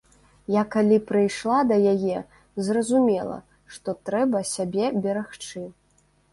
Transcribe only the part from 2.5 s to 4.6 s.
зразумела, што трэба